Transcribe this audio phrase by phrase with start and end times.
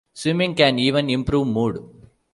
[0.15, 1.77] Swimming can even improve mood.